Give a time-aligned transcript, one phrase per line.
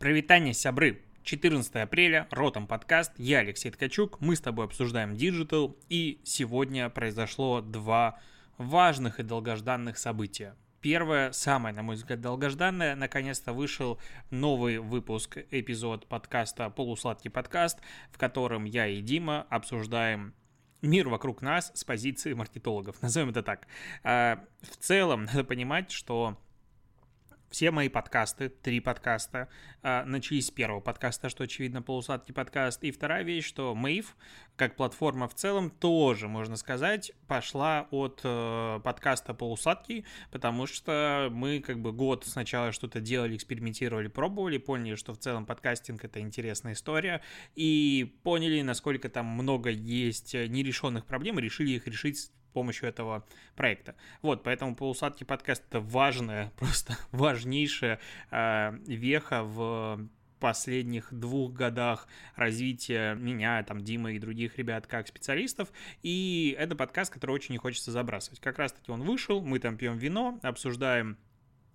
[0.00, 1.02] Прывітанне, сябры.
[1.24, 7.60] 14 апреля, Ротом подкаст, я Алексей Ткачук, мы с тобой обсуждаем digital, и сегодня произошло
[7.60, 8.18] два
[8.56, 10.56] важных и долгожданных события.
[10.80, 14.00] Первое, самое, на мой взгляд, долгожданное, наконец-то вышел
[14.30, 17.78] новый выпуск, эпизод подкаста «Полусладкий подкаст»,
[18.10, 20.32] в котором я и Дима обсуждаем
[20.80, 23.66] мир вокруг нас с позиции маркетологов, назовем это так.
[24.02, 26.38] А, в целом, надо понимать, что
[27.50, 29.48] все мои подкасты, три подкаста,
[29.82, 32.82] э, начались с первого подкаста, что, очевидно, полусладкий подкаст.
[32.84, 34.16] И вторая вещь, что Мэйв,
[34.54, 41.60] как платформа в целом, тоже, можно сказать, пошла от э, подкаста полусладкий, потому что мы
[41.60, 46.74] как бы год сначала что-то делали, экспериментировали, пробовали, поняли, что в целом подкастинг— это интересная
[46.74, 47.20] история,
[47.56, 53.24] и поняли, насколько там много есть нерешенных проблем, и решили их решить помощью этого
[53.56, 53.94] проекта.
[54.22, 58.00] Вот, поэтому полусладкий подкаст это важная, просто важнейшая
[58.30, 60.08] э, веха в
[60.40, 65.70] последних двух годах развития меня, там, Димы и других ребят как специалистов,
[66.02, 68.40] и это подкаст, который очень не хочется забрасывать.
[68.40, 71.18] Как раз-таки он вышел, мы там пьем вино, обсуждаем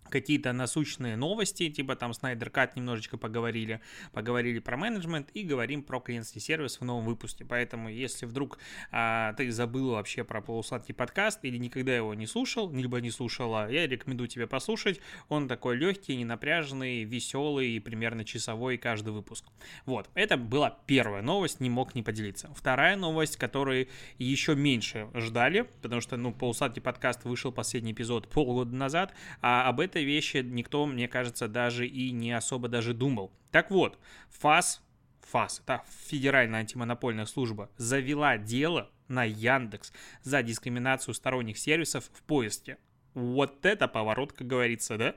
[0.10, 6.00] какие-то насущные новости, типа там Снайдер Кат немножечко поговорили, поговорили про менеджмент и говорим про
[6.00, 7.46] клиентский сервис в новом выпуске.
[7.46, 8.60] Поэтому, если вдруг
[8.92, 13.70] а, ты забыл вообще про полусладкий подкаст или никогда его не слушал, либо не слушала,
[13.70, 15.00] я рекомендую тебе послушать.
[15.30, 19.46] Он такой легкий, ненапряженный, веселый и примерно часовой каждый выпуск.
[19.86, 22.54] Вот, это была первая новость, не мог не поделиться.
[22.56, 28.76] Вторая новость, которую еще меньше ждали, потому что, ну, полусладкий подкаст вышел последний эпизод полгода
[28.76, 33.32] назад, а об этом этой вещи никто, мне кажется, даже и не особо даже думал.
[33.52, 33.98] Так вот,
[34.30, 34.82] ФАС,
[35.22, 42.78] ФАС, это Федеральная антимонопольная служба, завела дело на Яндекс за дискриминацию сторонних сервисов в поиске.
[43.14, 45.16] Вот это поворот, как говорится, да?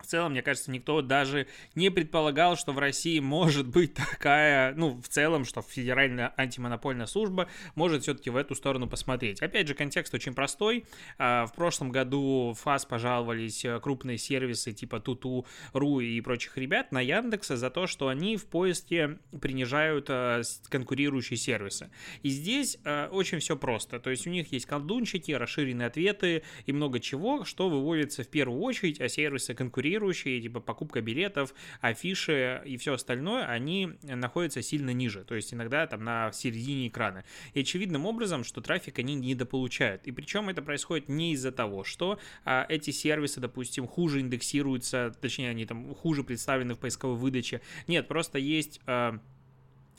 [0.00, 5.00] В целом, мне кажется, никто даже не предполагал, что в России может быть такая, ну,
[5.00, 9.42] в целом, что Федеральная антимонопольная служба может все-таки в эту сторону посмотреть.
[9.42, 10.84] Опять же, контекст очень простой.
[11.18, 16.92] А, в прошлом году ФАС пожаловались э, крупные сервисы типа Туту, Ру и прочих ребят
[16.92, 21.90] на Яндекса за то, что они в поиске принижают э, конкурирующие сервисы.
[22.22, 23.98] И здесь э, очень все просто.
[23.98, 28.60] То есть у них есть колдунчики, расширенные ответы и много чего, что выводится в первую
[28.60, 34.90] очередь, а сервисы конкурирующие конкурирующие, типа покупка билетов, афиши и все остальное, они находятся сильно
[34.90, 37.24] ниже, то есть иногда там на середине экрана.
[37.54, 40.06] И очевидным образом, что трафик они недополучают.
[40.06, 45.50] И причем это происходит не из-за того, что а, эти сервисы, допустим, хуже индексируются, точнее,
[45.50, 47.60] они там хуже представлены в поисковой выдаче.
[47.86, 48.80] Нет, просто есть...
[48.86, 49.18] А,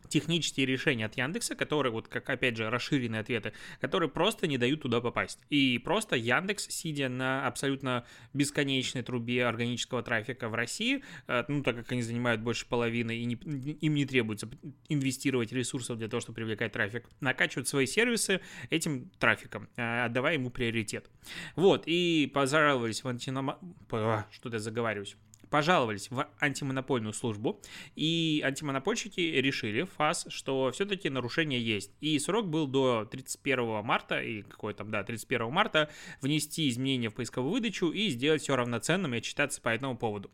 [0.09, 4.81] технические решения от Яндекса, которые, вот как опять же, расширенные ответы, которые просто не дают
[4.81, 5.39] туда попасть.
[5.49, 11.75] И просто Яндекс, сидя на абсолютно бесконечной трубе органического трафика в России, э, ну, так
[11.75, 14.49] как они занимают больше половины и не, им не требуется
[14.89, 20.49] инвестировать ресурсов для того, чтобы привлекать трафик, накачивают свои сервисы этим трафиком, э, отдавая ему
[20.49, 21.09] приоритет.
[21.55, 23.59] Вот, и пожаловались в антинома...
[24.31, 25.15] Что-то я заговариваюсь
[25.49, 27.61] пожаловались в антимонопольную службу,
[27.95, 31.91] и антимонопольщики решили, ФАС, что все-таки нарушение есть.
[32.01, 35.89] И срок был до 31 марта, или какой там, да, 31 марта,
[36.21, 40.31] внести изменения в поисковую выдачу и сделать все равноценным и отчитаться по этому поводу.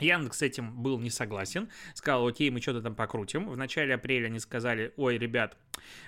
[0.00, 3.48] Яндекс с этим был не согласен, сказал, окей, мы что-то там покрутим.
[3.48, 5.56] В начале апреля они сказали, ой, ребят,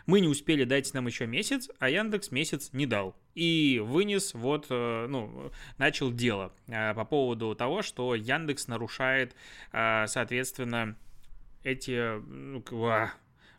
[0.06, 3.16] мы не успели, дайте нам еще месяц, а Яндекс месяц не дал.
[3.34, 9.34] И вынес, вот, э, ну, начал дело э, по поводу того, что Яндекс нарушает,
[9.72, 10.96] э, соответственно,
[11.64, 12.62] эти, ну,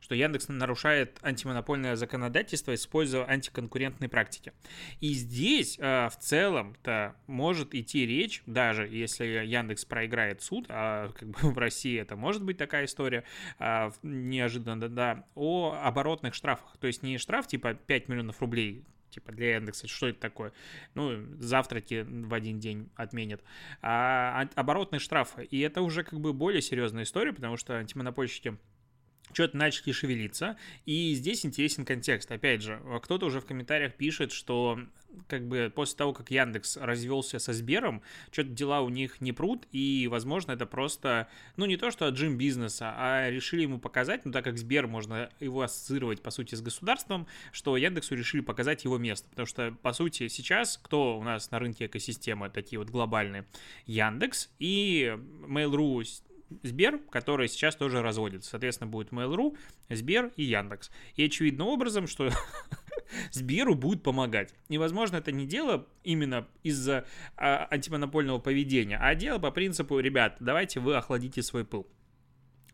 [0.03, 4.51] что Яндекс нарушает антимонопольное законодательство, используя антиконкурентные практики.
[4.99, 11.29] И здесь э, в целом-то может идти речь, даже если Яндекс проиграет суд, а как
[11.29, 13.23] бы в России это может быть такая история,
[13.59, 16.75] э, неожиданно, да, о оборотных штрафах.
[16.81, 20.51] То есть не штраф типа 5 миллионов рублей, типа для Яндекса, что это такое?
[20.95, 23.41] Ну, завтраки в один день отменят.
[23.81, 25.45] А оборотные штрафы.
[25.45, 28.57] И это уже как бы более серьезная история, потому что антимонопольщики
[29.31, 32.31] что-то начали шевелиться, и здесь интересен контекст.
[32.31, 34.79] Опять же, кто-то уже в комментариях пишет, что
[35.27, 39.67] как бы после того, как Яндекс развелся со Сбером, что-то дела у них не прут,
[39.71, 44.31] и, возможно, это просто, ну, не то, что отжим бизнеса, а решили ему показать, ну,
[44.31, 48.97] так как Сбер можно его ассоциировать, по сути, с государством, что Яндексу решили показать его
[48.97, 53.45] место, потому что, по сути, сейчас кто у нас на рынке экосистемы такие вот глобальные?
[53.85, 55.15] Яндекс и
[55.47, 56.03] Mail.ru
[56.61, 58.51] Сбер, который сейчас тоже разводится.
[58.51, 59.57] Соответственно, будет Mail.ru,
[59.89, 60.91] Сбер и Яндекс.
[61.15, 62.29] И очевидным образом, что
[63.31, 64.53] Сберу будет помогать.
[64.69, 67.05] И, возможно, это не дело именно из-за
[67.35, 71.87] а, антимонопольного поведения, а дело по принципу, ребят, давайте вы охладите свой пыл.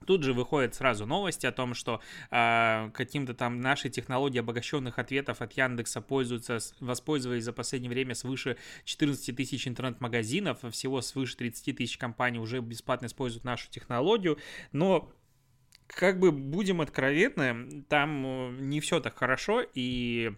[0.10, 2.02] Тут же выходят сразу новости о том, что
[2.32, 8.58] э, каким-то там нашей технологии обогащенных ответов от Яндекса пользуются, воспользовались за последнее время свыше
[8.86, 14.40] 14 тысяч интернет-магазинов, всего свыше 30 тысяч компаний уже бесплатно используют нашу технологию,
[14.72, 15.14] но
[15.86, 20.32] как бы будем откровенны, там э, не все так хорошо, и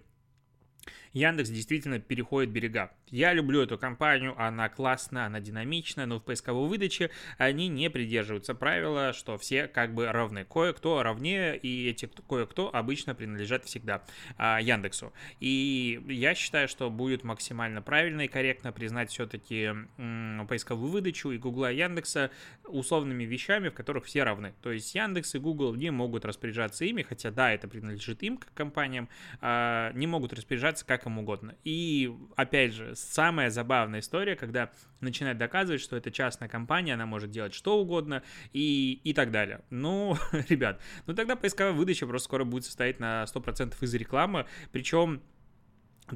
[1.13, 2.91] Яндекс действительно переходит берега.
[3.07, 8.55] Я люблю эту компанию, она классная, она динамичная, но в поисковой выдаче они не придерживаются
[8.55, 10.45] правила, что все как бы равны.
[10.45, 14.03] Кое-кто равнее, и эти кое-кто обычно принадлежат всегда
[14.37, 15.11] а, Яндексу.
[15.41, 21.37] И я считаю, что будет максимально правильно и корректно признать все-таки м, поисковую выдачу и
[21.37, 22.31] Гугла и Яндекса
[22.63, 24.53] условными вещами, в которых все равны.
[24.61, 28.53] То есть Яндекс и Google не могут распоряжаться ими, хотя да, это принадлежит им как
[28.53, 29.09] компаниям,
[29.41, 31.55] а, не могут распоряжаться как им угодно.
[31.63, 37.31] И опять же, самая забавная история, когда начинает доказывать, что это частная компания, она может
[37.31, 39.61] делать что угодно и, и так далее.
[39.69, 40.17] Ну,
[40.49, 45.21] ребят, ну тогда поисковая выдача просто скоро будет состоять на 100% из рекламы, причем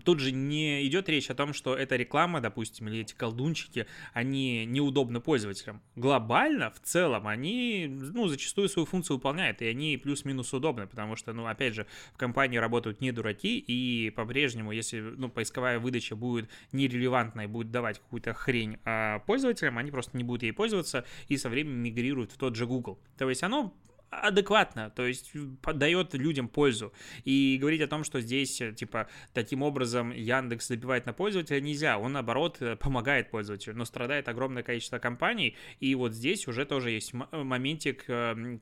[0.03, 4.65] Тут же не идет речь о том, что эта реклама, допустим, или эти колдунчики, они
[4.65, 5.81] неудобны пользователям.
[5.95, 11.33] Глобально, в целом, они, ну, зачастую свою функцию выполняют, и они плюс-минус удобны, потому что,
[11.33, 16.49] ну, опять же, в компании работают не дураки, и по-прежнему, если, ну, поисковая выдача будет
[16.71, 21.49] нерелевантной, будет давать какую-то хрень а пользователям, они просто не будут ей пользоваться, и со
[21.49, 22.99] временем мигрируют в тот же Google.
[23.17, 23.73] То есть оно
[24.21, 25.31] адекватно, то есть
[25.73, 26.93] дает людям пользу.
[27.23, 31.97] И говорить о том, что здесь, э, типа, таким образом Яндекс забивает на пользователя, нельзя.
[31.97, 36.91] Он, наоборот, э, помогает пользователю, но страдает огромное количество компаний, и вот здесь уже тоже
[36.91, 38.05] есть э, моментик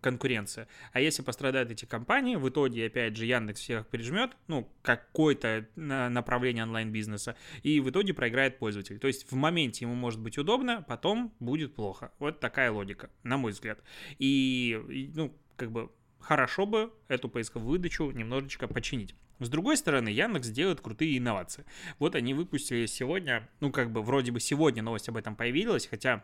[0.02, 0.68] конкуренции.
[0.92, 6.64] А если пострадают эти компании, в итоге, опять же, Яндекс всех прижмет, ну, какое-то направление
[6.64, 9.00] онлайн-бизнеса, и в итоге проиграет пользователь.
[9.00, 12.12] То есть в моменте ему может быть удобно, потом будет плохо.
[12.20, 13.80] Вот такая логика, на мой взгляд.
[14.20, 19.16] И, ну, как бы хорошо бы эту поисковую выдачу немножечко починить.
[19.40, 21.66] С другой стороны, Яндекс делает крутые инновации.
[22.00, 26.24] Вот они выпустили сегодня, ну как бы вроде бы сегодня новость об этом появилась, хотя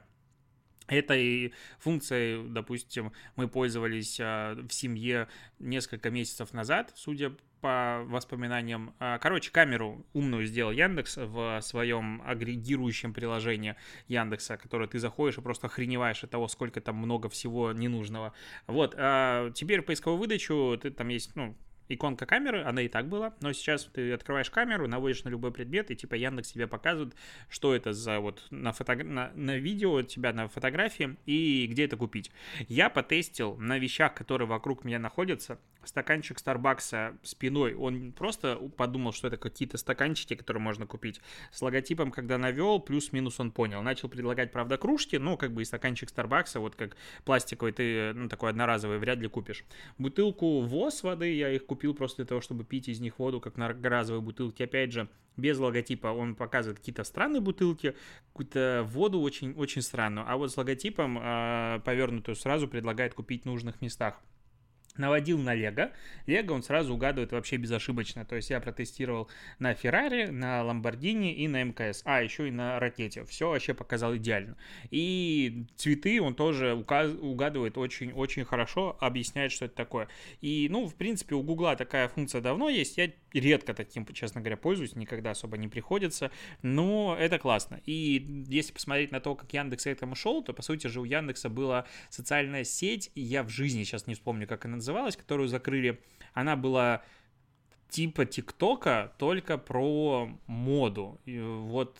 [0.89, 5.27] Этой функцией, допустим, мы пользовались а, в семье
[5.59, 7.31] несколько месяцев назад, судя
[7.61, 8.93] по воспоминаниям.
[8.99, 13.75] А, короче, камеру умную сделал Яндекс в своем агрегирующем приложении
[14.07, 18.33] Яндекса, которое ты заходишь и просто охреневаешь от того, сколько там много всего ненужного.
[18.67, 21.55] Вот, а теперь поисковую выдачу, ты, там есть, ну,
[21.89, 25.91] иконка камеры, она и так была, но сейчас ты открываешь камеру, наводишь на любой предмет,
[25.91, 27.15] и типа Яндекс тебе показывает,
[27.49, 28.95] что это за вот на, фото...
[28.95, 32.31] на, на видео тебя на фотографии и где это купить.
[32.67, 39.27] Я потестил на вещах, которые вокруг меня находятся, стаканчик Старбакса спиной, он просто подумал, что
[39.27, 41.21] это какие-то стаканчики, которые можно купить.
[41.51, 43.81] С логотипом, когда навел, плюс-минус он понял.
[43.81, 46.95] Начал предлагать, правда, кружки, но как бы и стаканчик Старбакса, вот как
[47.25, 49.63] пластиковый, ты, ну, такой одноразовый, вряд ли купишь.
[49.97, 53.57] Бутылку ВОЗ воды я их купил просто для того, чтобы пить из них воду, как
[53.57, 54.63] на разовые бутылки.
[54.63, 57.95] Опять же, без логотипа он показывает какие-то странные бутылки,
[58.27, 60.29] какую-то воду очень, очень странную.
[60.29, 64.21] А вот с логотипом э, повернутую сразу предлагает купить в нужных местах
[64.99, 65.91] наводил на Лего.
[66.27, 68.25] Лего он сразу угадывает вообще безошибочно.
[68.25, 72.01] То есть я протестировал на Феррари, на Ламборгини и на МКС.
[72.05, 73.25] А, еще и на Ракете.
[73.25, 74.55] Все вообще показал идеально.
[74.91, 80.07] И цветы он тоже угадывает очень-очень хорошо, объясняет, что это такое.
[80.41, 82.97] И, ну, в принципе, у Гугла такая функция давно есть.
[82.97, 86.31] Я редко таким, честно говоря, пользуюсь, никогда особо не приходится.
[86.61, 87.79] Но это классно.
[87.85, 91.05] И если посмотреть на то, как Яндекс к этому шел, то, по сути же, у
[91.05, 95.47] Яндекса была социальная сеть, и я в жизни сейчас не вспомню, как она называлась, которую
[95.47, 95.99] закрыли.
[96.33, 97.03] Она была
[97.89, 101.19] типа ТикТока, только про моду.
[101.25, 101.97] И вот,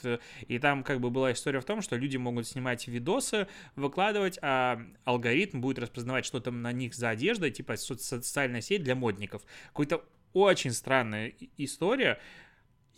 [0.48, 4.82] и там как бы была история в том, что люди могут снимать видосы, выкладывать, а
[5.04, 9.42] алгоритм будет распознавать, что там на них за одежда, типа социальная сеть для модников.
[9.68, 10.04] Какой-то
[10.34, 12.20] очень странная история.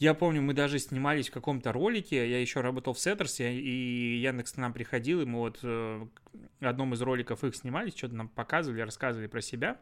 [0.02, 4.54] Я помню, мы даже снимались в каком-то ролике, я еще работал в Сеттерсе, и Яндекс
[4.54, 6.08] к нам приходил, и мы вот э,
[6.60, 9.80] в одном из роликов их снимались, что-то нам показывали, рассказывали про себя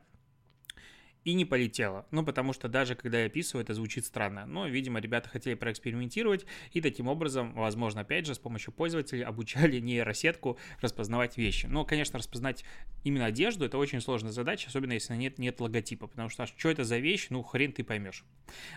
[1.25, 2.05] и не полетело.
[2.11, 4.45] Ну, потому что даже когда я описываю, это звучит странно.
[4.45, 9.79] Но, видимо, ребята хотели проэкспериментировать, и таким образом, возможно, опять же, с помощью пользователей обучали
[9.79, 11.65] нейросетку распознавать вещи.
[11.65, 12.63] Но, конечно, распознать
[13.03, 16.83] именно одежду— это очень сложная задача, особенно если нет, нет логотипа, потому что что это
[16.83, 18.23] за вещь, ну, хрен ты поймешь.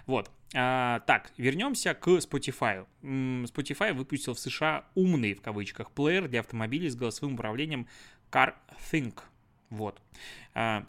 [0.07, 0.31] Вот.
[0.55, 2.87] А, так, вернемся к Spotify.
[3.03, 7.87] Spotify выпустил в США умный, в кавычках, плеер для автомобилей с голосовым управлением
[8.31, 9.21] CarThink.
[9.71, 10.03] Вот.
[10.55, 10.87] А,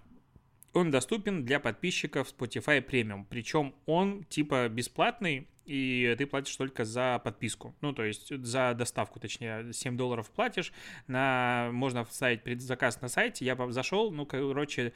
[0.74, 3.25] он доступен для подписчиков Spotify Premium.
[3.30, 7.74] Причем он типа бесплатный, и ты платишь только за подписку.
[7.82, 10.74] Ну, то есть за доставку, точнее, 7 долларов платишь.
[11.08, 11.70] На...
[11.72, 13.46] Можно вставить предзаказ на сайте.
[13.46, 14.94] Я зашел, ну, короче,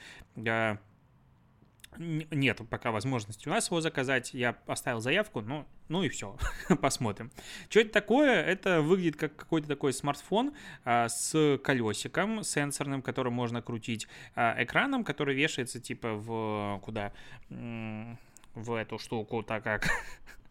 [1.97, 4.33] нет пока возможности у нас его заказать.
[4.33, 6.37] Я оставил заявку, ну, ну и все,
[6.81, 7.31] посмотрим.
[7.69, 8.41] Что это такое?
[8.41, 10.53] Это выглядит как какой-то такой смартфон
[10.85, 17.11] а, с колесиком сенсорным, который можно крутить, а, экраном, который вешается типа в куда?
[17.49, 19.87] В эту штуку, так как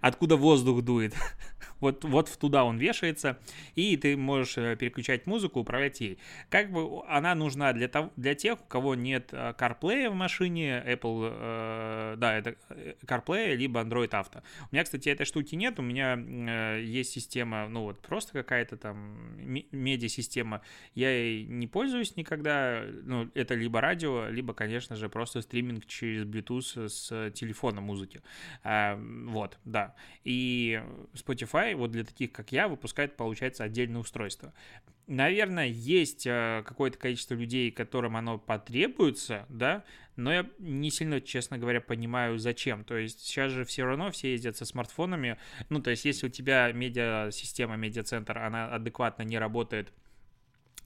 [0.00, 1.14] откуда воздух дует.
[1.80, 3.38] вот, вот туда он вешается,
[3.74, 6.18] и ты можешь э, переключать музыку, управлять ей.
[6.50, 10.82] Как бы она нужна для, того, для тех, у кого нет э, CarPlay в машине,
[10.86, 14.42] Apple, э, да, это э, CarPlay, либо Android Auto.
[14.70, 18.76] У меня, кстати, этой штуки нет, у меня э, есть система, ну вот просто какая-то
[18.76, 20.62] там медиа-система,
[20.94, 26.24] я ей не пользуюсь никогда, ну, это либо радио, либо, конечно же, просто стриминг через
[26.24, 28.20] Bluetooth с телефона музыки.
[28.64, 29.47] А, вот.
[29.48, 29.94] Вот, да.
[30.24, 30.82] И
[31.14, 34.52] Spotify вот для таких, как я, выпускает, получается, отдельное устройство.
[35.06, 39.84] Наверное, есть э, какое-то количество людей, которым оно потребуется, да,
[40.16, 42.84] но я не сильно, честно говоря, понимаю, зачем.
[42.84, 45.38] То есть сейчас же все равно все ездят со смартфонами.
[45.70, 49.92] Ну, то есть если у тебя медиа-система, медиа-центр, она адекватно не работает,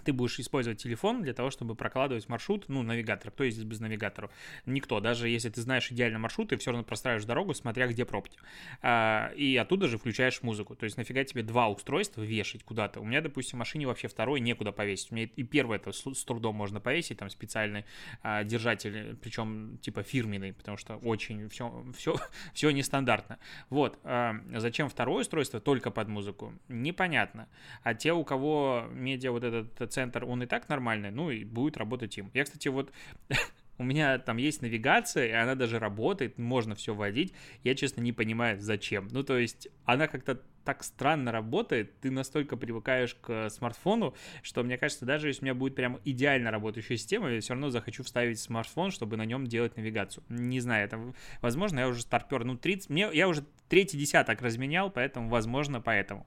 [0.05, 3.31] ты будешь использовать телефон для того, чтобы прокладывать маршрут, ну, навигатор.
[3.31, 4.31] Кто ездит без навигатора?
[4.67, 5.01] Никто.
[5.01, 8.39] Даже если ты знаешь идеальный маршрут, ты все равно простраиваешь дорогу, смотря где пробки.
[8.81, 10.75] А, и оттуда же включаешь музыку.
[10.75, 13.01] То есть нафига тебе два устройства вешать куда-то?
[13.01, 15.13] У меня, допустим, в машине вообще второй некуда повесить.
[15.13, 17.85] У меня и первое это с трудом можно повесить, там специальный
[18.23, 22.17] а, держатель, причем типа фирменный, потому что очень все, все,
[22.55, 23.39] все нестандартно.
[23.71, 23.99] Вот.
[24.05, 26.53] А, зачем второе устройство только под музыку?
[26.69, 27.49] Непонятно.
[27.83, 31.77] А те, у кого медиа вот этот центр, он и так нормальный, ну и будет
[31.77, 32.31] работать им.
[32.35, 32.93] Я, кстати, вот
[33.79, 37.35] у меня там есть навигация, и она даже работает, можно все вводить.
[37.65, 39.09] Я, честно, не понимаю, зачем.
[39.11, 44.79] Ну, то есть, она как-то так странно работает, ты настолько привыкаешь к смартфону, что мне
[44.79, 48.39] кажется, даже если у меня будет прям идеально работающая система, я все равно захочу вставить
[48.39, 50.23] смартфон, чтобы на нем делать навигацию.
[50.29, 54.91] Не знаю, это, возможно, я уже старпер, ну, 30, мне, я уже третий десяток разменял,
[54.91, 56.27] поэтому, возможно, поэтому.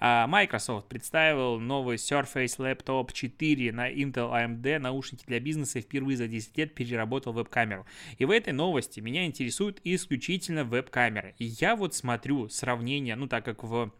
[0.00, 6.16] А, Microsoft представил новый Surface Laptop 4 на Intel AMD наушники для бизнеса и впервые
[6.16, 7.86] за 10 лет переработал веб-камеру.
[8.18, 11.34] И в этой новости меня интересуют исключительно веб-камеры.
[11.38, 13.92] И я вот смотрю сравнение, ну так как в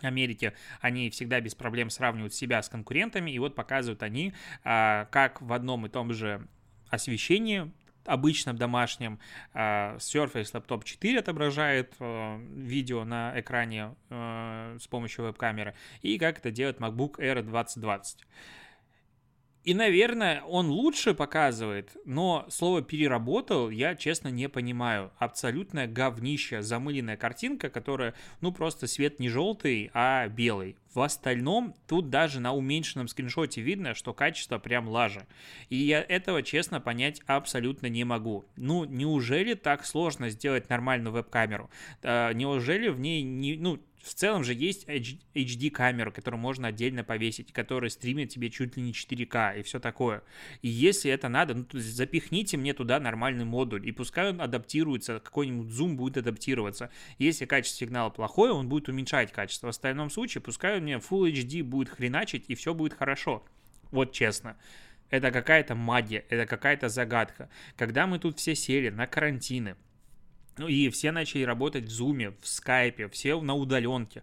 [0.00, 4.32] Америке они всегда без проблем сравнивают себя с конкурентами, и вот показывают они,
[4.64, 6.46] а, как в одном и том же
[6.88, 7.72] освещении
[8.04, 9.18] обычном домашнем
[9.54, 16.38] uh, Surface Laptop 4 отображает uh, видео на экране uh, с помощью веб-камеры, и как
[16.38, 18.26] это делает MacBook Air 2020.
[19.64, 25.12] И, наверное, он лучше показывает, но слово «переработал» я, честно, не понимаю.
[25.18, 30.76] Абсолютная говнище, замыленная картинка, которая, ну, просто свет не желтый, а белый.
[30.94, 35.26] В остальном, тут даже на уменьшенном скриншоте видно, что качество прям лажа.
[35.70, 38.44] И я этого, честно, понять абсолютно не могу.
[38.56, 41.70] Ну, неужели так сложно сделать нормальную веб-камеру?
[42.02, 47.52] А, неужели в ней, не, ну, в целом же есть HD-камеру, которую можно отдельно повесить,
[47.52, 50.22] которая стримит тебе чуть ли не 4К и все такое.
[50.60, 55.70] И если это надо, ну, запихните мне туда нормальный модуль, и пускай он адаптируется, какой-нибудь
[55.70, 56.90] зум будет адаптироваться.
[57.18, 59.68] Если качество сигнала плохое, он будет уменьшать качество.
[59.68, 63.44] В остальном случае, пускай у меня Full HD будет хреначить, и все будет хорошо.
[63.92, 64.56] Вот честно.
[65.10, 67.50] Это какая-то магия, это какая-то загадка.
[67.76, 69.76] Когда мы тут все сели на карантины,
[70.58, 74.22] ну и все начали работать в Zoom, в Skype, все на удаленке.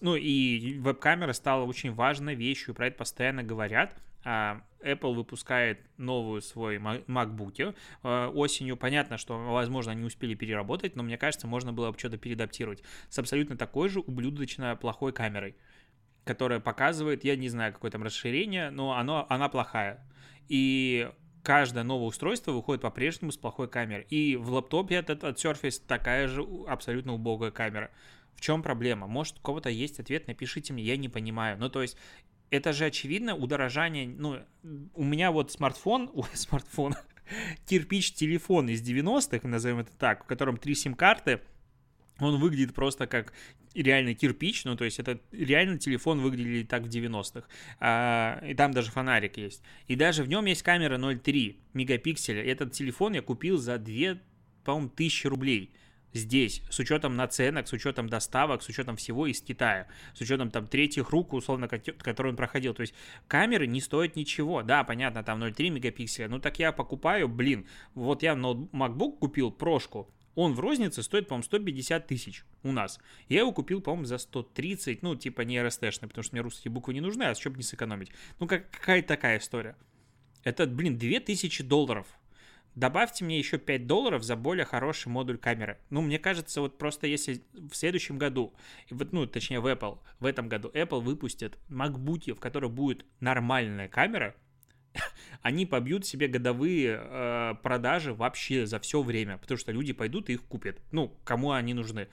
[0.00, 3.96] Ну и веб-камера стала очень важной вещью, про это постоянно говорят.
[4.26, 8.76] А, Apple выпускает новую свой MacBook а, осенью.
[8.76, 13.18] Понятно, что, возможно, они успели переработать, но мне кажется, можно было бы что-то переадаптировать с
[13.18, 15.56] абсолютно такой же ублюдочно плохой камерой,
[16.24, 20.06] которая показывает, я не знаю, какое там расширение, но оно, она плохая.
[20.48, 21.10] И
[21.44, 24.06] каждое новое устройство выходит по-прежнему с плохой камерой.
[24.08, 27.90] И в лаптопе этот от Surface такая же абсолютно убогая камера.
[28.34, 29.06] В чем проблема?
[29.06, 31.56] Может, у кого-то есть ответ, напишите мне, я не понимаю.
[31.58, 31.96] Ну, то есть,
[32.50, 34.08] это же очевидно удорожание.
[34.08, 34.40] Ну,
[34.94, 36.94] у меня вот смартфон, ой, смартфон,
[37.66, 41.40] кирпич-телефон из 90-х, назовем это так, в котором три сим-карты,
[42.24, 43.32] он выглядит просто как
[43.74, 47.46] реально кирпич, ну, то есть это реально телефон выглядит так в 90-х.
[47.80, 49.62] А, и там даже фонарик есть.
[49.88, 52.42] И даже в нем есть камера 0,3 мегапикселя.
[52.42, 54.18] Этот телефон я купил за 2,
[54.64, 55.74] по-моему, тысячи рублей.
[56.14, 60.66] здесь, с учетом наценок, с учетом доставок, с учетом всего из Китая, с учетом там
[60.66, 62.72] третьих рук, условно, которые он проходил.
[62.72, 62.94] То есть
[63.26, 64.62] камеры не стоят ничего.
[64.62, 66.28] Да, понятно, там 0,3 мегапикселя.
[66.28, 71.44] Ну так я покупаю, блин, вот я MacBook купил, прошку, он в рознице стоит, по-моему,
[71.44, 72.98] 150 тысяч у нас.
[73.28, 76.94] Я его купил, по-моему, за 130, ну, типа не РСТшный, потому что мне русские буквы
[76.94, 78.10] не нужны, а чтобы не сэкономить.
[78.40, 79.76] Ну, как, какая-то такая история.
[80.42, 82.06] Это, блин, 2000 долларов.
[82.74, 85.78] Добавьте мне еще 5 долларов за более хороший модуль камеры.
[85.90, 88.52] Ну, мне кажется, вот просто если в следующем году,
[88.90, 94.34] ну, точнее в Apple, в этом году Apple выпустит MacBook, в которых будет нормальная камера,
[95.42, 100.34] они побьют себе годовые э, продажи вообще за все время, потому что люди пойдут и
[100.34, 100.80] их купят.
[100.92, 102.08] Ну, кому они нужны?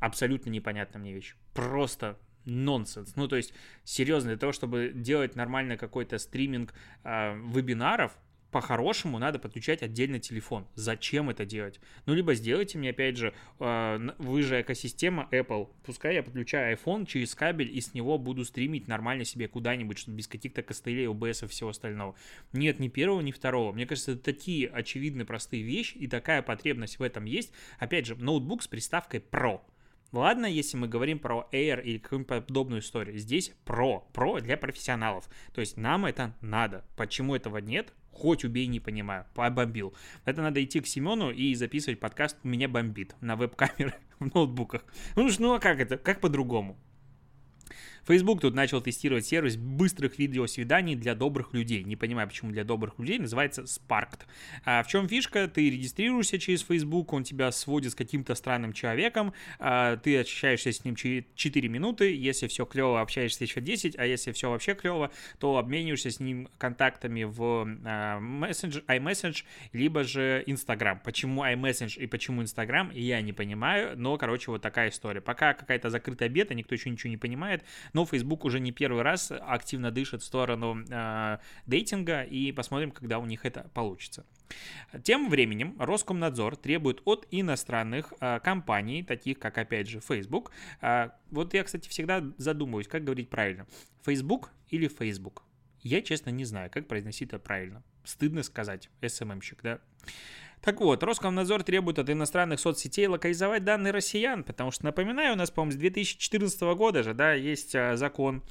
[0.00, 1.34] Абсолютно непонятная мне вещь.
[1.54, 3.16] Просто нонсенс.
[3.16, 3.54] Ну, то есть,
[3.84, 8.12] серьезно, для того, чтобы делать нормально какой-то стриминг э, вебинаров,
[8.54, 10.68] по-хорошему надо подключать отдельно телефон.
[10.76, 11.80] Зачем это делать?
[12.06, 17.04] Ну, либо сделайте мне, опять же, э, вы же экосистема Apple, пускай я подключаю iPhone
[17.04, 21.46] через кабель и с него буду стримить нормально себе куда-нибудь, чтобы без каких-то костылей, OBS
[21.46, 22.14] и всего остального.
[22.52, 23.72] Нет, ни первого, ни второго.
[23.72, 27.52] Мне кажется, это такие очевидные простые вещи, и такая потребность в этом есть.
[27.80, 29.62] Опять же, ноутбук с приставкой Pro.
[30.12, 33.18] Ладно, если мы говорим про Air или какую-нибудь подобную историю.
[33.18, 34.04] Здесь Pro.
[34.12, 35.28] Pro для профессионалов.
[35.52, 36.84] То есть нам это надо.
[36.96, 37.92] Почему этого нет?
[38.14, 39.26] Хоть убей, не понимаю.
[39.34, 39.92] Побомбил.
[40.24, 44.84] Это надо идти к Семену и записывать подкаст «Меня бомбит» на веб-камеры в ноутбуках.
[45.16, 45.98] Ну, ну а как это?
[45.98, 46.78] Как по-другому?
[48.06, 51.84] Facebook тут начал тестировать сервис быстрых видеосвиданий для добрых людей.
[51.84, 53.18] Не понимаю, почему для добрых людей.
[53.18, 54.20] Называется Sparked.
[54.64, 55.48] А в чем фишка?
[55.48, 60.84] Ты регистрируешься через Facebook, он тебя сводит с каким-то странным человеком, а, ты общаешься с
[60.84, 65.56] ним 4 минуты, если все клево, общаешься еще 10, а если все вообще клево, то
[65.56, 71.00] обмениваешься с ним контактами в а, Messenger, iMessage, либо же Instagram.
[71.04, 75.20] Почему iMessage и почему Instagram, я не понимаю, но, короче, вот такая история.
[75.20, 77.62] Пока какая-то закрытая бета, никто еще ничего не понимает,
[77.94, 83.18] но Facebook уже не первый раз активно дышит в сторону э, дейтинга, и посмотрим, когда
[83.18, 84.26] у них это получится.
[85.02, 90.50] Тем временем Роскомнадзор требует от иностранных э, компаний, таких как, опять же, Facebook,
[90.82, 93.66] э, вот я, кстати, всегда задумываюсь, как говорить правильно,
[94.04, 95.44] Facebook или Facebook?
[95.80, 97.82] Я, честно, не знаю, как произносить это правильно.
[98.04, 99.80] Стыдно сказать, СММщик, да?
[100.64, 105.50] Так вот, Роскомнадзор требует от иностранных соцсетей локализовать данные россиян, потому что, напоминаю, у нас,
[105.50, 108.42] по-моему, с 2014 года же, да, есть а, закон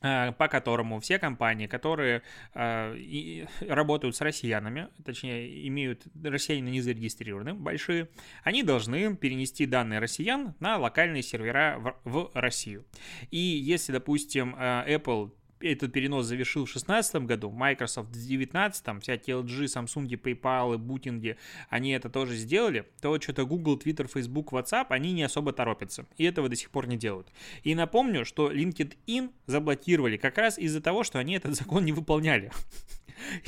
[0.00, 2.22] а, по которому все компании, которые
[2.54, 6.80] э, и работают с россиянами, точнее, имеют россияне не
[7.54, 8.10] большие,
[8.44, 12.84] они должны перенести данные россиян на локальные сервера в, в Россию.
[13.32, 15.32] И если, допустим, Apple
[15.72, 21.36] этот перенос завершил в 2016 году, Microsoft в 2019, всякие LG, Samsung, PayPal, Booting,
[21.68, 26.24] они это тоже сделали, то что-то Google, Twitter, Facebook, WhatsApp, они не особо торопятся, и
[26.24, 27.28] этого до сих пор не делают.
[27.62, 32.50] И напомню, что LinkedIn заблокировали как раз из-за того, что они этот закон не выполняли.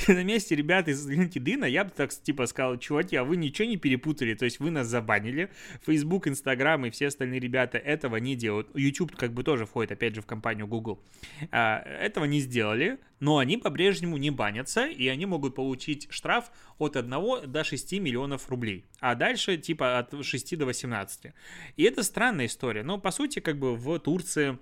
[0.09, 3.77] На месте ребят из LinkedIn я бы так типа сказал, чуваки, а вы ничего не
[3.77, 5.51] перепутали, то есть вы нас забанили.
[5.85, 8.69] Facebook, Instagram и все остальные ребята этого не делают.
[8.75, 11.03] YouTube как бы тоже входит, опять же, в компанию Google.
[11.51, 16.97] А, этого не сделали, но они по-прежнему не банятся, и они могут получить штраф от
[16.97, 18.85] 1 до 6 миллионов рублей.
[19.01, 21.33] А дальше типа от 6 до 18.
[21.77, 22.83] И это странная история.
[22.83, 24.59] Но по сути как бы в Турции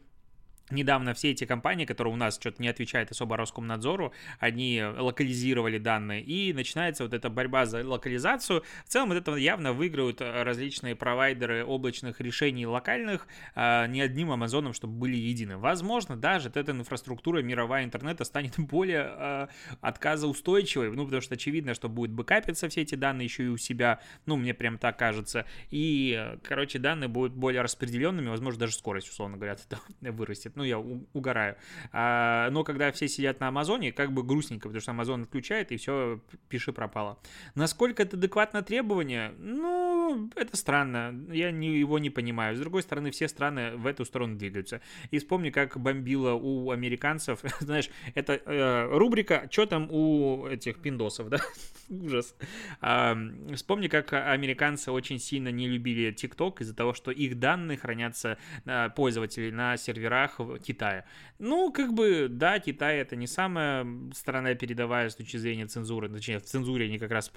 [0.70, 6.22] Недавно все эти компании, которые у нас что-то не отвечают особо Роскомнадзору, они локализировали данные,
[6.22, 8.64] и начинается вот эта борьба за локализацию.
[8.86, 14.30] В целом от этого явно выиграют э, различные провайдеры облачных решений локальных, а, не одним
[14.30, 15.58] Амазоном, чтобы были едины.
[15.58, 19.46] Возможно, даже эта инфраструктура мировая интернета станет более э,
[19.82, 24.00] отказоустойчивой, ну, потому что очевидно, что будет бэкапиться все эти данные еще и у себя,
[24.24, 29.36] ну, мне прям так кажется, и, короче, данные будут более распределенными, возможно, даже скорость, условно
[29.36, 29.58] говоря,
[30.04, 31.56] это вырастет ну, я угораю.
[31.92, 35.76] А, но когда все сидят на Амазоне, как бы грустненько, потому что Амазон отключает, и
[35.76, 37.18] все, пиши пропало.
[37.54, 39.34] Насколько это адекватно требование?
[39.38, 42.56] Ну, это странно, я не, его не понимаю.
[42.56, 44.80] С другой стороны, все страны в эту сторону двигаются.
[45.10, 51.28] И вспомни, как бомбило у американцев, знаешь, это э, рубрика «Что там у этих пиндосов»,
[51.28, 51.38] да?
[51.88, 52.34] Ужас.
[52.80, 53.16] А,
[53.54, 58.90] вспомни, как американцы очень сильно не любили TikTok из-за того, что их данные хранятся э,
[58.90, 61.04] пользователей на серверах Китая.
[61.38, 66.38] Ну, как бы, да, Китай это не самая страна передовая с точки зрения цензуры, точнее,
[66.38, 67.30] в цензуре они как раз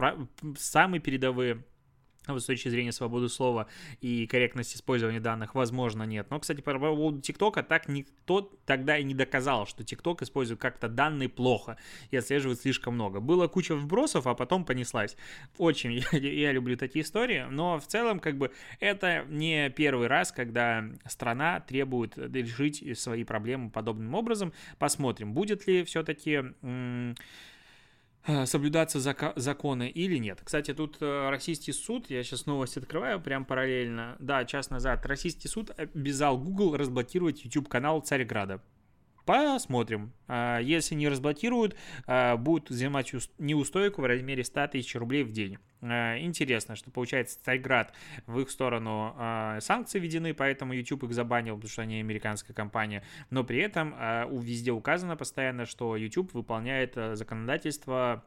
[0.57, 1.63] самые передовые
[2.33, 3.67] вот с точки зрения свободы слова
[4.01, 6.27] и корректности использования данных, возможно, нет.
[6.29, 10.87] Но, кстати, по поводу ТикТока, так никто тогда и не доказал, что ТикТок использует как-то
[10.87, 11.77] данные плохо
[12.11, 13.19] и отслеживает слишком много.
[13.19, 15.15] Было куча вбросов, а потом понеслась.
[15.57, 20.31] Очень я, я люблю такие истории, но в целом, как бы, это не первый раз,
[20.31, 24.53] когда страна требует решить свои проблемы подобным образом.
[24.77, 27.13] Посмотрим, будет ли все-таки Э,
[28.45, 30.39] соблюдаться зак- законы или нет.
[30.43, 35.47] Кстати, тут э, российский суд, я сейчас новость открываю прям параллельно, да, час назад, российский
[35.47, 38.61] суд обязал Google разблокировать YouTube-канал Царьграда.
[39.27, 40.13] Посмотрим.
[40.29, 45.57] А, если не разблокируют, а, будут взимать неустойку в размере 100 тысяч рублей в день.
[45.81, 47.91] А, интересно, что получается Царьград
[48.25, 49.13] в их сторону
[49.59, 53.03] санкции введены, поэтому YouTube их забанил, потому что они американская компания.
[53.29, 53.93] Но при этом
[54.41, 58.23] везде указано постоянно, что YouTube выполняет законодательство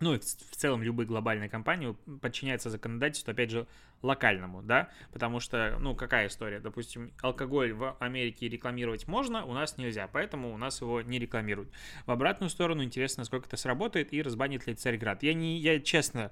[0.00, 3.66] ну и в целом любые глобальные компании подчиняются законодательству, опять же,
[4.02, 9.76] локальному, да, потому что, ну, какая история, допустим, алкоголь в Америке рекламировать можно, у нас
[9.76, 11.70] нельзя, поэтому у нас его не рекламируют.
[12.06, 15.22] В обратную сторону интересно, насколько это сработает и разбанит ли Царьград.
[15.22, 16.30] Я, не, я честно,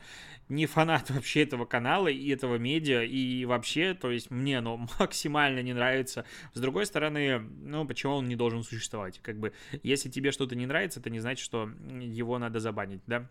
[0.49, 5.61] не фанат вообще этого канала и этого медиа, и вообще, то есть мне оно максимально
[5.61, 6.25] не нравится.
[6.55, 9.19] С другой стороны, ну, почему он не должен существовать?
[9.23, 9.53] Как бы,
[9.83, 11.69] если тебе что-то не нравится, это не значит, что
[12.01, 13.29] его надо забанить, да?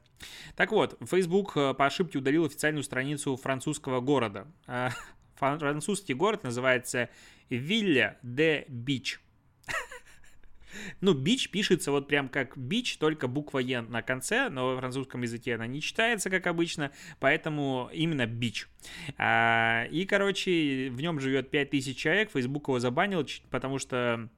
[0.55, 4.47] Так вот, Facebook э, по ошибке удалил официальную страницу французского города.
[5.37, 7.09] А, французский город называется
[7.49, 9.19] Вилля де Бич.
[11.01, 15.21] Ну, бич пишется вот прям как бич, только буква Е на конце, но во французском
[15.21, 18.67] языке она не читается, как обычно, поэтому именно бич.
[19.17, 24.29] А, и, короче, в нем живет 5000 человек, Facebook его забанил, потому что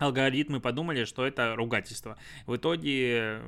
[0.00, 2.16] алгоритмы подумали, что это ругательство.
[2.46, 3.40] В итоге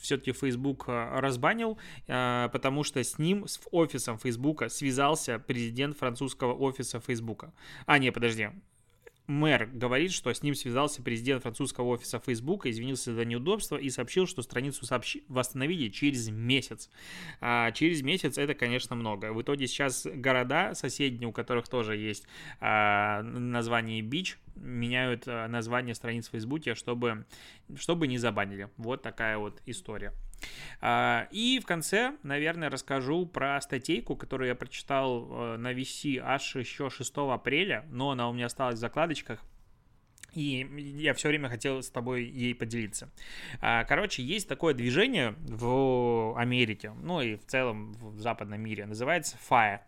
[0.00, 6.54] все-таки Facebook э, разбанил, э, потому что с ним, с офисом Facebook связался президент французского
[6.54, 7.46] офиса Facebook.
[7.86, 8.50] А, не, подожди,
[9.26, 14.26] Мэр говорит, что с ним связался президент французского офиса Facebook, извинился за неудобство и сообщил,
[14.26, 15.16] что страницу сообщ...
[15.28, 16.90] восстановили через месяц.
[17.40, 19.32] А через месяц это, конечно, много.
[19.32, 22.26] В итоге сейчас города соседние, у которых тоже есть
[22.60, 27.24] а, название Бич, меняют а, название страниц в Фейсбуке, чтобы,
[27.76, 28.68] чтобы не забанили.
[28.76, 30.12] Вот такая вот история.
[30.80, 36.56] А, и в конце, наверное, расскажу про статейку, которую я прочитал э, на VC аж
[36.56, 39.40] еще 6 апреля, но она у меня осталась в закладочках.
[40.34, 40.66] И
[40.98, 43.08] я все время хотел с тобой ей поделиться.
[43.60, 49.38] А, короче, есть такое движение в Америке, ну и в целом в западном мире, называется
[49.48, 49.80] FIRE.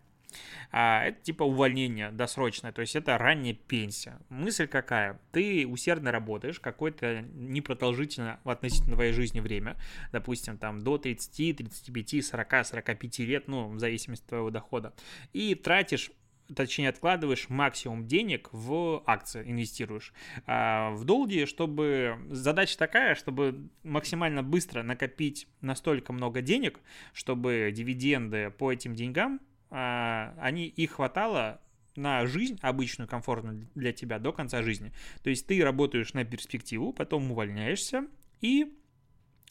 [0.71, 4.19] А, это типа увольнение досрочное, то есть это ранняя пенсия.
[4.29, 5.19] Мысль какая?
[5.31, 9.77] Ты усердно работаешь какое-то непродолжительное в относительно твоей жизни время,
[10.11, 14.93] допустим, там до 30, 35, 40, 45 лет, ну, в зависимости от твоего дохода,
[15.33, 16.11] и тратишь
[16.55, 20.13] точнее откладываешь максимум денег в акции, инвестируешь.
[20.45, 26.79] А в долги, чтобы задача такая, чтобы максимально быстро накопить настолько много денег,
[27.13, 31.61] чтобы дивиденды по этим деньгам они, их хватало
[31.95, 34.93] на жизнь обычную, комфортную для тебя до конца жизни.
[35.23, 38.07] То есть ты работаешь на перспективу, потом увольняешься
[38.39, 38.77] и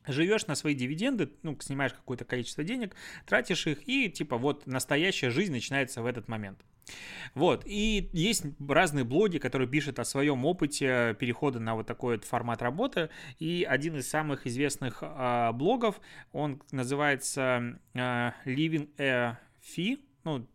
[0.06, 2.94] живешь на свои дивиденды, ну, снимаешь какое-то количество денег,
[3.26, 6.64] тратишь их, и типа вот настоящая жизнь начинается в этот момент.
[7.34, 12.24] Вот, и есть разные блоги, которые пишут о своем опыте перехода на вот такой вот
[12.24, 16.00] формат работы, и один из самых известных э, блогов,
[16.30, 17.98] он называется э,
[18.44, 20.46] Living a Fee, ну,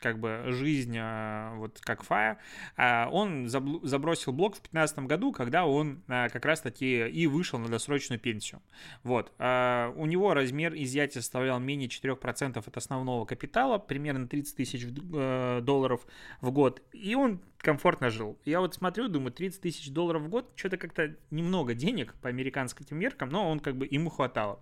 [0.00, 2.36] как бы жизнь а, вот как Fire,
[2.76, 7.68] а, он забросил блог в 2015 году, когда он а, как раз-таки и вышел на
[7.68, 8.62] досрочную пенсию.
[9.02, 9.32] Вот.
[9.38, 16.06] У него размер изъятия составлял менее 4% от основного капитала, примерно 30 тысяч э, долларов
[16.40, 18.38] в год, и он комфортно жил.
[18.44, 22.96] Я вот смотрю, думаю, 30 тысяч долларов в год, что-то как-то немного денег по американским
[22.96, 24.60] меркам, но он как бы ему хватало.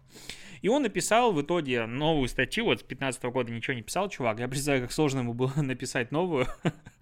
[0.62, 4.40] И он написал в итоге новую статью, вот с 15 года ничего не писал, чувак,
[4.40, 6.46] я представляю, как сложно ему было написать новую,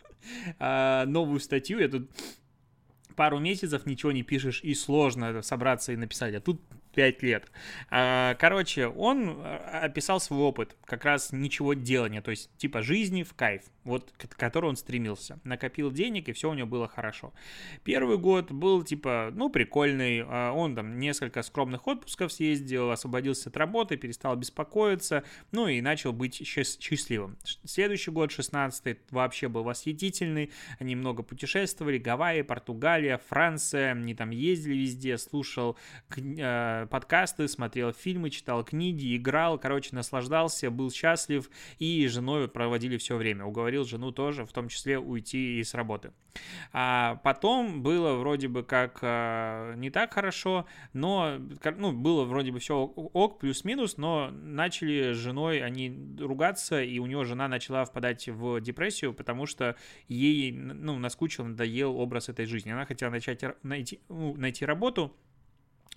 [0.58, 2.10] а, новую статью, я тут
[3.16, 6.60] пару месяцев ничего не пишешь, и сложно собраться и написать, а тут
[6.94, 7.50] 5 лет.
[7.90, 13.22] А, короче, он а, описал свой опыт, как раз ничего делания, то есть типа жизни
[13.22, 15.38] в кайф, вот к которому он стремился.
[15.44, 17.32] Накопил денег, и все у него было хорошо.
[17.82, 23.56] Первый год был типа, ну, прикольный, а, он там несколько скромных отпусков съездил, освободился от
[23.56, 27.36] работы, перестал беспокоиться, ну и начал быть счастливым.
[27.64, 34.84] Следующий год, 16 вообще был восхитительный, они много путешествовали, Гавайи, Португалия, Франция, они там ездили
[34.84, 35.76] везде, слушал
[36.86, 43.16] подкасты, смотрел фильмы, читал книги, играл, короче, наслаждался, был счастлив и с женой проводили все
[43.16, 43.44] время.
[43.44, 46.12] Уговорил жену тоже, в том числе, уйти из работы.
[46.72, 51.38] А потом было вроде бы как э, не так хорошо, но
[51.76, 57.06] ну, было вроде бы все ок, плюс-минус, но начали с женой они ругаться, и у
[57.06, 59.76] него жена начала впадать в депрессию, потому что
[60.08, 62.70] ей ну, наскучил, надоел образ этой жизни.
[62.70, 65.14] Она хотела начать найти, ну, найти работу,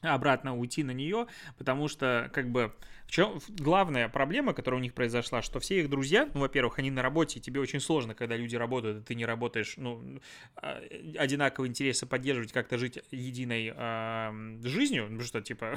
[0.02, 2.74] обратно уйти на нее, потому что, как бы,
[3.06, 6.92] в чем главная проблема, которая у них произошла, что все их друзья, ну, во-первых, они
[6.92, 10.20] на работе, тебе очень сложно, когда люди работают, и ты не работаешь, ну,
[10.56, 10.82] а,
[11.18, 15.76] одинаковые интересы поддерживать, как-то жить единой э, жизнью, ну, что, типа,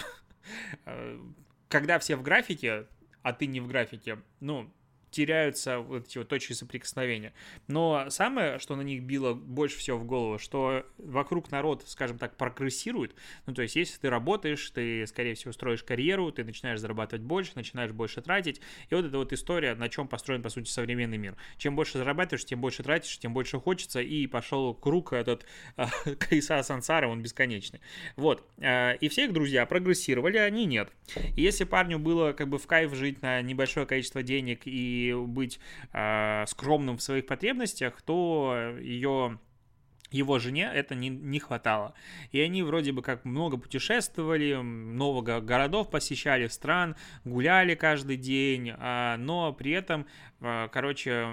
[1.68, 2.86] когда все в графике,
[3.22, 4.72] а ты не в графике, ну,
[5.10, 7.32] теряются вот эти вот точки соприкосновения.
[7.66, 12.36] Но самое, что на них било больше всего в голову, что вокруг народ, скажем так,
[12.36, 13.14] прогрессирует.
[13.46, 17.52] Ну, то есть, если ты работаешь, ты, скорее всего, строишь карьеру, ты начинаешь зарабатывать больше,
[17.54, 18.60] начинаешь больше тратить.
[18.88, 21.36] И вот эта вот история, на чем построен, по сути, современный мир.
[21.56, 25.46] Чем больше зарабатываешь, тем больше тратишь, тем больше хочется, и пошел круг этот
[25.76, 25.86] э,
[26.18, 27.80] колеса сансары, он бесконечный.
[28.16, 28.48] Вот.
[28.58, 30.90] Э, и все их друзья прогрессировали, а они нет.
[31.36, 35.60] И если парню было как бы в кайф жить на небольшое количество денег и быть
[35.92, 39.38] э, скромным в своих потребностях, то ее
[40.10, 41.94] его жене это не, не хватало.
[42.32, 49.16] И они вроде бы как много путешествовали, много городов посещали, стран, гуляли каждый день, а,
[49.18, 50.06] но при этом,
[50.40, 51.28] короче,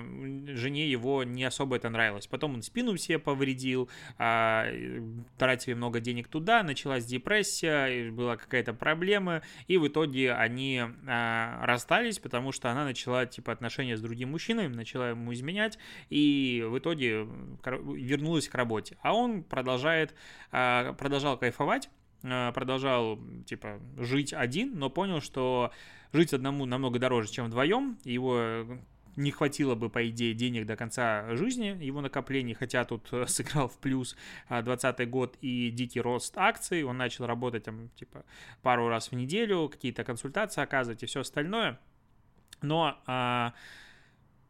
[0.48, 2.28] жене его не особо это нравилось.
[2.28, 4.68] Потом он спину себе повредил, а,
[5.38, 12.52] тратили много денег туда, началась депрессия, была какая-то проблема, и в итоге они расстались, потому
[12.52, 15.78] что она начала, типа, отношения с другим мужчиной, начала ему изменять,
[16.10, 17.28] и в итоге
[17.66, 18.98] вернулась к работе.
[19.02, 20.14] А он продолжает,
[20.52, 21.90] а, продолжал кайфовать,
[22.24, 25.72] а, продолжал, типа, жить один, но понял, что
[26.14, 27.98] жить одному намного дороже, чем вдвоем.
[28.04, 28.66] Его
[29.18, 33.68] не хватило бы, по идее, денег до конца жизни, его накоплений, хотя тут э, сыграл
[33.68, 34.16] в плюс
[34.50, 38.24] 20 а, год и дикий рост акций, он начал работать там, типа,
[38.62, 41.80] пару раз в неделю, какие-то консультации оказывать и все остальное.
[42.62, 43.54] Но а,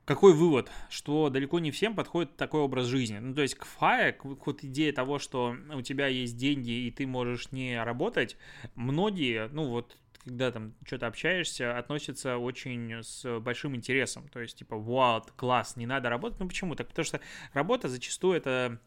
[0.08, 0.72] какой вывод?
[0.90, 3.18] Что далеко не всем подходит такой образ жизни.
[3.18, 6.92] Ну, то есть к FIRE, к, вот идее того, что у тебя есть деньги и
[6.92, 8.38] ты можешь не работать,
[8.76, 14.28] многие, ну вот когда там что-то общаешься, относятся очень с большим интересом.
[14.30, 16.40] То есть, типа, вау, класс, не надо работать.
[16.40, 16.88] Ну, почему так?
[16.88, 17.22] Потому что
[17.54, 18.80] работа зачастую это,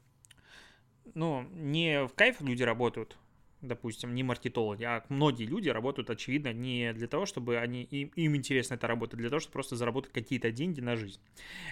[1.15, 3.17] ну, не в кайф люди работают,
[3.63, 8.37] допустим, не маркетологи, а многие люди работают, очевидно, не для того, чтобы они, им, им
[8.37, 11.21] интересна эта работа, для того, чтобы просто заработать какие-то деньги на жизнь.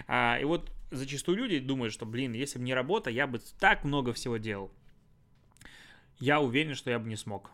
[0.07, 3.83] А, и вот зачастую люди думают, что, блин, если бы не работа, я бы так
[3.83, 4.71] много всего делал.
[6.19, 7.51] Я уверен, что я бы не смог.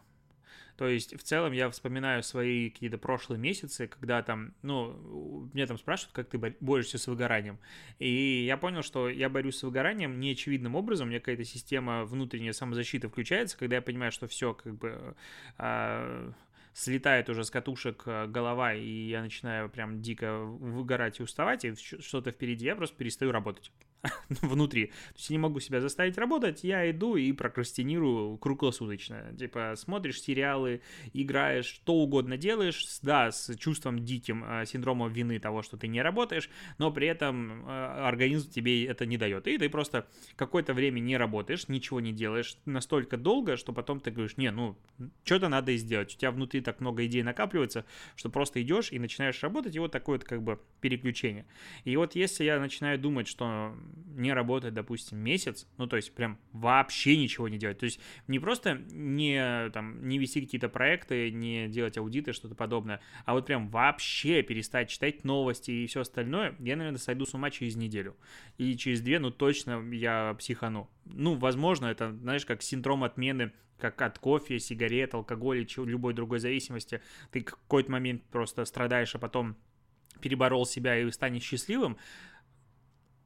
[0.78, 5.78] То есть, в целом, я вспоминаю свои какие-то прошлые месяцы, когда там, ну, меня там
[5.78, 7.60] спрашивают, как ты борешься с выгоранием.
[8.00, 11.08] И я понял, что я борюсь с выгоранием неочевидным образом.
[11.08, 15.16] У меня какая-то система внутренняя самозащиты включается, когда я понимаю, что все, как бы,
[15.58, 16.34] а,
[16.76, 21.74] слетает уже с катушек э, голова, и я начинаю прям дико выгорать и уставать, и
[21.76, 23.72] что-то впереди, я просто перестаю работать.
[24.30, 24.88] внутри.
[24.88, 29.34] То есть я не могу себя заставить работать, я иду и прокрастинирую круглосуточно.
[29.38, 30.82] Типа смотришь сериалы,
[31.14, 36.02] играешь, что угодно делаешь, да, с чувством диким э, синдромом вины того, что ты не
[36.02, 39.48] работаешь, но при этом э, организм тебе это не дает.
[39.48, 44.12] И ты просто какое-то время не работаешь, ничего не делаешь настолько долго, что потом ты
[44.12, 44.78] говоришь, не, ну,
[45.24, 46.14] что-то надо сделать.
[46.16, 49.92] У тебя внутри так много идей накапливается, что просто идешь и начинаешь работать, и вот
[49.92, 51.46] такое вот как бы переключение.
[51.84, 56.38] И вот если я начинаю думать, что не работать, допустим, месяц, ну, то есть прям
[56.52, 57.80] вообще ничего не делать.
[57.80, 63.02] То есть не просто не, там, не вести какие-то проекты, не делать аудиты, что-то подобное,
[63.26, 67.50] а вот прям вообще перестать читать новости и все остальное, я, наверное, сойду с ума
[67.50, 68.16] через неделю.
[68.58, 70.90] И через две, ну, точно я психану.
[71.06, 77.02] Ну, возможно, это, знаешь, как синдром отмены как от кофе, сигарет, алкоголя, любой другой зависимости.
[77.32, 79.58] Ты какой-то момент просто страдаешь, а потом
[80.22, 81.98] переборол себя и станешь счастливым,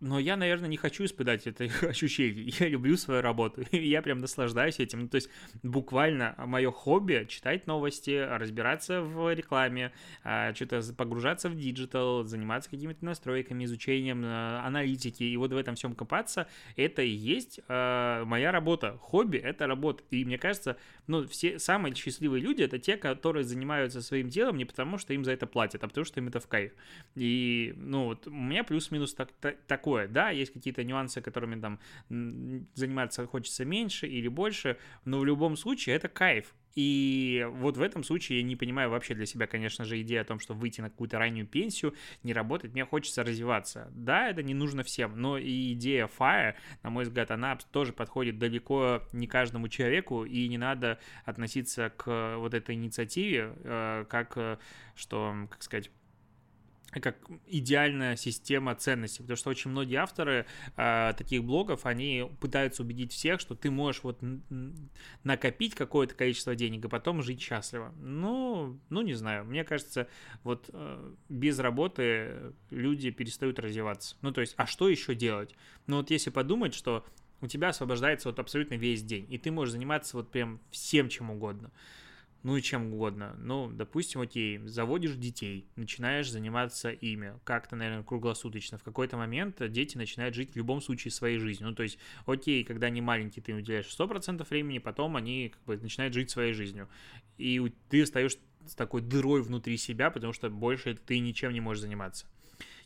[0.01, 2.53] но я, наверное, не хочу испытать это ощущение.
[2.59, 5.01] Я люблю свою работу, я прям наслаждаюсь этим.
[5.01, 5.29] Ну, то есть
[5.63, 9.91] буквально мое хобби— читать новости, разбираться в рекламе,
[10.23, 15.75] а, что-то погружаться в digital, заниматься какими-то настройками, изучением а, аналитики, и вот в этом
[15.75, 18.97] всем копаться— это и есть а, моя работа.
[19.01, 20.03] Хобби— это работа.
[20.11, 20.77] И мне кажется,
[21.09, 25.25] ну, все самые счастливые люди— это те, которые занимаются своим делом не потому, что им
[25.25, 26.71] за это платят, а потому, что им это в кайф.
[27.15, 30.07] И, ну, вот у меня плюс-минус так, так, такое.
[30.07, 31.79] Да, есть какие-то нюансы, которыми там
[32.75, 36.53] заниматься хочется меньше или больше, но в любом случае это кайф.
[36.75, 40.25] И вот в этом случае я не понимаю вообще для себя, конечно же, идея о
[40.25, 42.73] том, что выйти на какую-то раннюю пенсию, не работать.
[42.73, 43.89] Мне хочется развиваться.
[43.91, 48.37] Да, это не нужно всем, но и идея FIRE, на мой взгляд, она тоже подходит
[48.37, 54.57] далеко не каждому человеку, и не надо относиться к вот этой инициативе э, как, э,
[54.95, 55.91] что, как сказать,
[56.91, 63.13] как идеальная система ценностей, потому что очень многие авторы э, таких блогов, они пытаются убедить
[63.13, 64.19] всех, что ты можешь вот
[65.23, 67.93] накопить какое-то количество денег и потом жить счастливо.
[67.99, 70.07] Ну, ну не знаю, мне кажется,
[70.43, 74.15] вот э, без работы люди перестают развиваться.
[74.21, 75.55] Ну, то есть, а что еще делать?
[75.87, 77.05] Ну, вот если подумать, что
[77.41, 81.29] у тебя освобождается вот абсолютно весь день, и ты можешь заниматься вот прям всем чем
[81.29, 81.71] угодно
[82.43, 83.35] ну и чем угодно.
[83.39, 88.77] Ну, допустим, окей, заводишь детей, начинаешь заниматься ими, как-то, наверное, круглосуточно.
[88.77, 91.69] В какой-то момент дети начинают жить в любом случае своей жизнью.
[91.69, 95.63] Ну, то есть, окей, когда они маленькие, ты им уделяешь 100% времени, потом они как
[95.63, 96.87] бы начинают жить своей жизнью.
[97.37, 101.81] И ты остаешься с такой дырой внутри себя, потому что больше ты ничем не можешь
[101.81, 102.25] заниматься.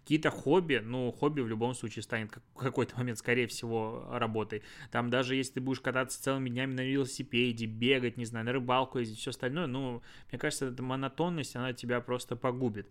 [0.03, 4.61] Какие-то хобби, ну, хобби в любом случае станет в какой-то момент, скорее всего, работой.
[4.91, 8.99] Там даже если ты будешь кататься целыми днями на велосипеде, бегать, не знаю, на рыбалку
[8.99, 12.89] ездить, все остальное, ну, мне кажется, эта монотонность, она тебя просто погубит.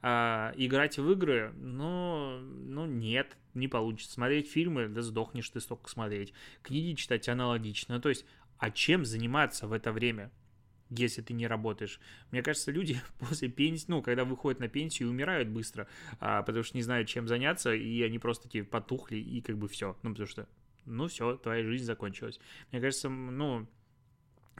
[0.00, 4.12] А, играть в игры, ну, ну нет, не получится.
[4.12, 6.32] Смотреть фильмы, да сдохнешь ты столько смотреть.
[6.62, 8.00] Книги читать аналогично.
[8.00, 8.24] То есть,
[8.58, 10.30] а чем заниматься в это время?
[10.90, 12.00] Если ты не работаешь.
[12.30, 15.86] Мне кажется, люди после пенсии, ну, когда выходят на пенсию, умирают быстро,
[16.20, 19.68] а, потому что не знают, чем заняться, и они просто такие потухли, и как бы
[19.68, 19.96] все.
[20.02, 20.48] Ну, потому что,
[20.84, 22.40] ну, все, твоя жизнь закончилась.
[22.70, 23.66] Мне кажется, ну,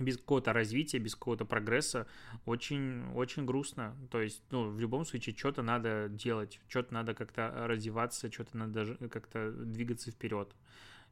[0.01, 2.07] без какого-то развития, без какого-то прогресса
[2.47, 3.97] очень, очень грустно.
[4.11, 8.97] То есть, ну, в любом случае, что-то надо делать, что-то надо как-то развиваться, что-то надо
[9.09, 10.55] как-то двигаться вперед.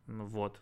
[0.07, 0.61] Вот.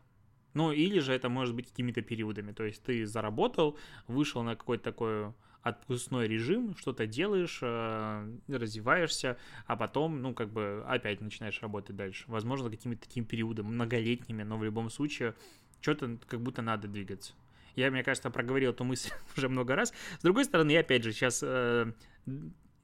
[0.54, 2.52] Ну, или же это может быть какими-то периодами.
[2.52, 9.76] То есть ты заработал, вышел на какой-то такой отпускной режим, что-то делаешь, э, развиваешься, а
[9.76, 12.24] потом, ну, как бы опять начинаешь работать дальше.
[12.28, 15.34] Возможно, какими-то такими периодами, многолетними, но в любом случае
[15.80, 17.32] что-то как будто надо двигаться.
[17.76, 19.92] Я, мне кажется, проговорил эту мысль уже много раз.
[20.18, 21.92] С другой стороны, я опять же сейчас э,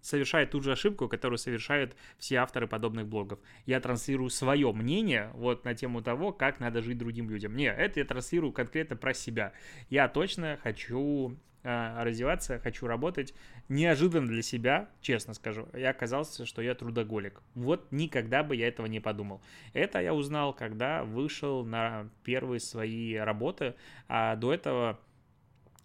[0.01, 3.39] совершает ту же ошибку, которую совершают все авторы подобных блогов.
[3.67, 7.55] Я транслирую свое мнение вот на тему того, как надо жить другим людям.
[7.55, 9.53] Не, это я транслирую конкретно про себя.
[9.89, 13.35] Я точно хочу э, развиваться, хочу работать.
[13.69, 17.43] Неожиданно для себя, честно скажу, я оказался, что я трудоголик.
[17.55, 19.43] Вот никогда бы я этого не подумал.
[19.73, 23.75] Это я узнал, когда вышел на первые свои работы,
[24.09, 24.99] а до этого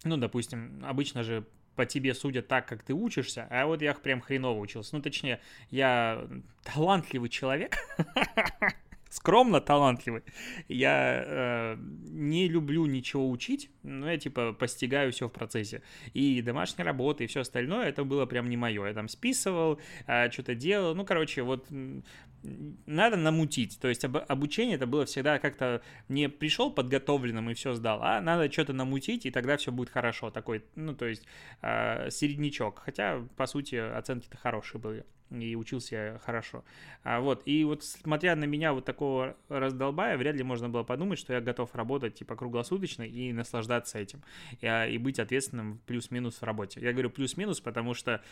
[0.04, 1.44] ну, допустим, обычно же
[1.76, 4.96] по тебе судят так, как ты учишься, а вот я прям хреново учился.
[4.96, 6.26] Ну, точнее, я
[6.64, 7.76] талантливый человек,
[9.10, 10.22] скромно талантливый.
[10.68, 15.82] Я э, не люблю ничего учить, но я типа постигаю все в процессе.
[16.14, 18.86] И домашняя работа, и все остальное, это было прям не мое.
[18.86, 20.94] Я там списывал, э, что-то делал.
[20.94, 21.66] Ну, короче, вот
[22.86, 23.78] надо намутить.
[23.80, 28.20] То есть об, обучение это было всегда как-то не пришел подготовленным и все сдал, а
[28.20, 30.30] надо что-то намутить, и тогда все будет хорошо.
[30.30, 31.26] Такой, ну, то есть
[31.62, 32.80] э, середнячок.
[32.84, 36.64] Хотя, по сути, оценки-то хорошие были и учился я хорошо.
[37.02, 41.18] А, вот, и вот смотря на меня вот такого раздолбая, вряд ли можно было подумать,
[41.18, 44.22] что я готов работать типа круглосуточно и наслаждаться этим,
[44.60, 46.80] и, а, и быть ответственным плюс-минус в работе.
[46.80, 48.22] Я говорю плюс-минус, потому что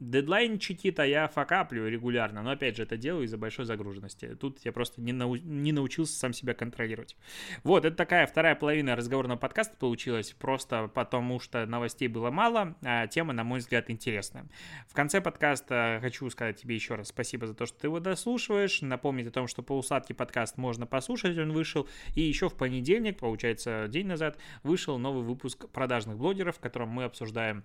[0.00, 4.34] дедлайнчики-то я факаплю регулярно, но опять же это делаю из-за большой загруженности.
[4.34, 7.16] Тут я просто не, нау- не научился сам себя контролировать.
[7.62, 13.06] Вот, это такая вторая половина разговорного подкаста получилась, просто потому что новостей было мало, а
[13.06, 14.46] тема, на мой взгляд, интересная.
[14.88, 18.00] В конце подкаста хочу сказать сказать тебе еще раз спасибо за то, что ты его
[18.00, 18.82] дослушиваешь.
[18.82, 21.88] Напомнить о том, что полусладкий подкаст можно послушать, он вышел.
[22.14, 27.04] И еще в понедельник, получается, день назад, вышел новый выпуск продажных блогеров, в котором мы
[27.04, 27.64] обсуждаем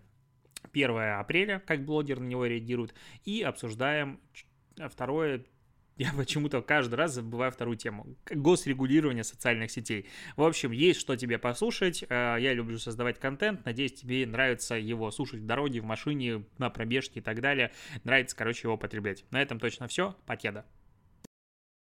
[0.71, 2.93] 1 апреля, как блогер на него реагирует,
[3.25, 4.21] и обсуждаем
[4.77, 5.43] второе
[5.99, 8.07] я почему-то каждый раз забываю вторую тему.
[8.25, 10.07] Госрегулирование социальных сетей.
[10.37, 12.03] В общем, есть что тебе послушать.
[12.09, 13.65] Э, я люблю создавать контент.
[13.65, 17.73] Надеюсь, тебе нравится его слушать в дороге, в машине, на пробежке и так далее.
[18.05, 19.25] Нравится, короче, его потреблять.
[19.29, 20.15] На этом точно все.
[20.25, 20.65] Покеда.